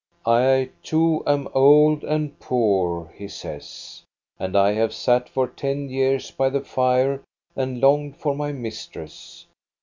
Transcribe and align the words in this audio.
"I, 0.25 0.71
too, 0.81 1.21
am 1.27 1.47
old 1.53 2.03
and 2.03 2.39
poor," 2.39 3.13
he 3.15 3.27
says," 3.27 4.01
and 4.39 4.55
I 4.57 4.71
have 4.73 4.95
sat 4.95 5.29
for 5.29 5.47
ten 5.47 5.89
years 5.89 6.31
by 6.31 6.49
the 6.49 6.61
fire 6.61 7.21
and 7.55 7.79
longed 7.79 8.17
for 8.17 8.33
my 8.33 8.51
mis 8.51 8.87
tress. 8.87 9.45